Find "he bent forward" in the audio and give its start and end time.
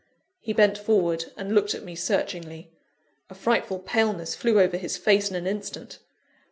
0.39-1.25